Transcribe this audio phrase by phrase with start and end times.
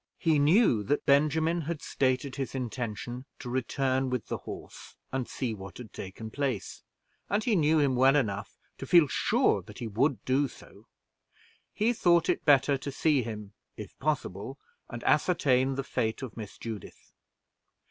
[0.17, 5.53] He knew that Benjamin had stated his intention to return with the horse and see
[5.53, 6.81] what had taken place,
[7.29, 10.87] and he knew him well enough to feel sure that he would do so.
[11.71, 14.57] He thought it better to see him if possible,
[14.89, 17.13] and ascertain the fate of Miss Judith.